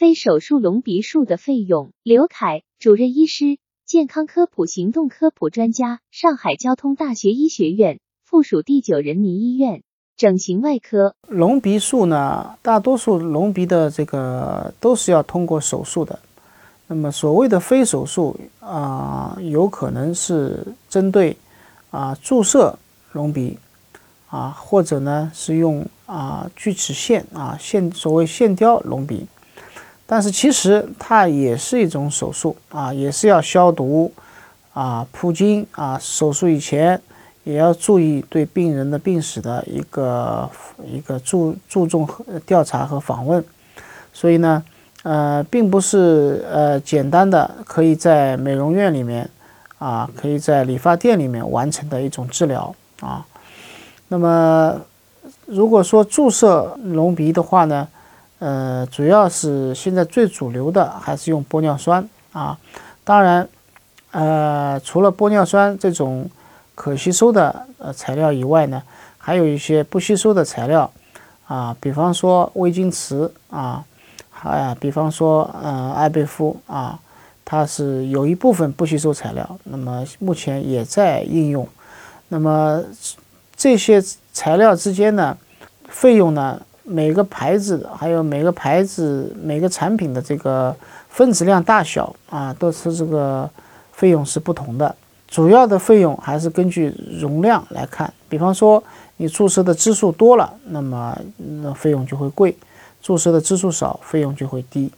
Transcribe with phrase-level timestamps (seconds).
[0.00, 1.92] 非手术隆鼻术的费用。
[2.02, 9.82] 刘凯，主任医师，健康科普行动科普专家，上海交通大学医学院附属第九人民医院
[10.16, 11.16] 整形外科。
[11.28, 16.18] 隆鼻术呢，大多数隆鼻的这个都是要通过手术的。
[16.86, 21.36] 那么所谓的非手术啊，有可能是针对
[21.90, 22.78] 啊注射
[23.12, 23.58] 隆鼻
[24.30, 29.26] 啊，或者呢是用啊锯齿线啊线所谓线雕隆鼻，
[30.10, 34.12] 但是其实它也是一种手术啊，也是要消毒
[34.72, 37.00] 啊铺巾啊，手术以前
[37.44, 40.50] 也要注意对病人的病史的一个
[40.84, 42.08] 一个注注重
[42.44, 43.44] 调查和访问，
[44.12, 44.64] 所以呢。
[45.02, 49.26] 呃，并不是呃简单的可以在美容院里面
[49.78, 53.24] 啊，可以在理发店里面完成的一种治疗啊。
[54.08, 54.78] 那么，
[55.46, 57.88] 如果说注射隆鼻的话呢，
[58.40, 62.58] 呃，主要是现在最主流的还是用玻尿酸啊。
[63.04, 63.48] 当然，
[64.10, 66.28] 呃，除了玻尿酸这种
[66.74, 68.82] 可吸收的呃材料以外呢，
[69.16, 70.90] 还有一些不吸收的材料
[71.46, 73.84] 啊，比方说微晶瓷啊。
[74.42, 76.98] 哎，比方说，呃，艾贝夫啊，
[77.44, 81.68] 它是有一部分不吸收材料，那么目前也在应用。
[82.28, 82.82] 那么
[83.54, 85.36] 这些材料之间呢，
[85.90, 90.74] 费用呢，每个牌子还有每个牌子每个产品的这个
[91.08, 93.48] 分子量大小啊，都是这个
[93.92, 94.96] 费用是不同的。
[95.28, 98.12] 主要的费用还是根据容量来看。
[98.28, 98.82] 比方说，
[99.16, 102.56] 你注射的支数多了，那么那费用就会贵。
[103.00, 104.90] 注射的支数少，费用就会低。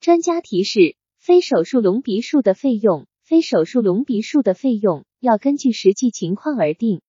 [0.00, 7.00] 专家提示：非手术隆鼻术的费用，非手术隆鼻术的费用要根据实际情况而定。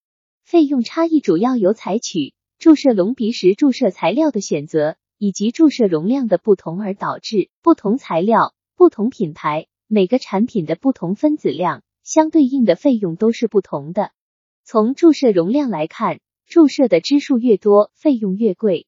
[0.46, 7.50] 费用差异主要由采取注射隆鼻时注射材料的选择以及注射容量的不同而导致。
[7.62, 14.12] 不同材料、不同品牌，每个产品的不同分子量，相对应的费用都是不同的。
[14.66, 18.88] 从注射容量来看，注射的支数越多，费用越贵。